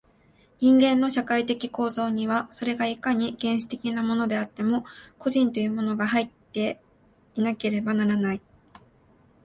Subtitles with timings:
[0.57, 4.83] 人間の社会的構造には、それがいかに原始的なものであっても、
[5.19, 6.81] 個人というものが入って
[7.35, 8.41] いなければならない。